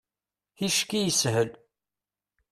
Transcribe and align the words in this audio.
Ticki 0.57 0.99
i 0.99 1.01
yeḥsel. 1.05 1.49